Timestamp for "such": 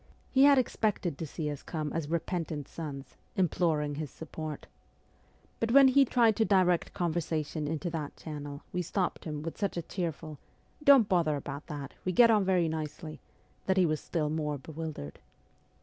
9.59-9.77